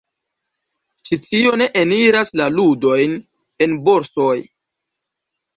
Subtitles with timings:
[1.09, 3.15] Ĉi tio ne eniras la ludojn
[3.67, 4.35] en borsoj.